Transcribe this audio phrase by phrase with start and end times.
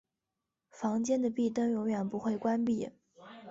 [0.71, 2.89] 房间的壁灯永远不会关闭。